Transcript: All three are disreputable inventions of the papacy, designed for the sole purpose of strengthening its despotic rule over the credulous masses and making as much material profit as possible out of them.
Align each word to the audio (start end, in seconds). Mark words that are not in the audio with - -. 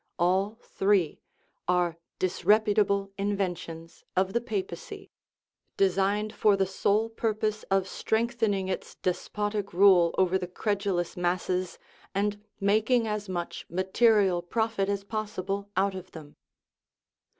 All 0.17 0.57
three 0.63 1.19
are 1.67 1.95
disreputable 2.17 3.11
inventions 3.19 4.03
of 4.17 4.33
the 4.33 4.41
papacy, 4.41 5.11
designed 5.77 6.33
for 6.33 6.57
the 6.57 6.65
sole 6.65 7.07
purpose 7.07 7.61
of 7.69 7.87
strengthening 7.87 8.67
its 8.67 8.95
despotic 8.95 9.73
rule 9.73 10.15
over 10.17 10.39
the 10.39 10.47
credulous 10.47 11.15
masses 11.15 11.77
and 12.15 12.43
making 12.59 13.05
as 13.05 13.29
much 13.29 13.67
material 13.69 14.41
profit 14.41 14.89
as 14.89 15.03
possible 15.03 15.69
out 15.77 15.93
of 15.93 16.09
them. 16.13 16.35